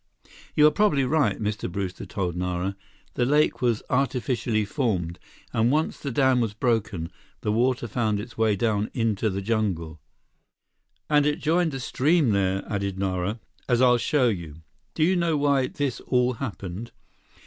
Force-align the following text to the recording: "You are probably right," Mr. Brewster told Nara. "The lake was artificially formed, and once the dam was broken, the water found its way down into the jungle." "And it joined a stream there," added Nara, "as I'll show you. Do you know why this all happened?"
"You 0.55 0.65
are 0.65 0.71
probably 0.71 1.05
right," 1.05 1.39
Mr. 1.39 1.71
Brewster 1.71 2.07
told 2.07 2.35
Nara. 2.35 2.75
"The 3.13 3.23
lake 3.23 3.61
was 3.61 3.83
artificially 3.87 4.65
formed, 4.65 5.19
and 5.53 5.69
once 5.69 5.99
the 5.99 6.09
dam 6.09 6.41
was 6.41 6.55
broken, 6.55 7.11
the 7.41 7.51
water 7.51 7.87
found 7.87 8.19
its 8.19 8.35
way 8.35 8.55
down 8.55 8.89
into 8.95 9.29
the 9.29 9.43
jungle." 9.43 9.99
"And 11.07 11.27
it 11.27 11.37
joined 11.37 11.75
a 11.75 11.79
stream 11.79 12.31
there," 12.31 12.63
added 12.67 12.97
Nara, 12.97 13.39
"as 13.69 13.79
I'll 13.79 13.99
show 13.99 14.27
you. 14.27 14.63
Do 14.95 15.03
you 15.03 15.15
know 15.15 15.37
why 15.37 15.67
this 15.67 15.99
all 15.99 16.33
happened?" 16.33 16.91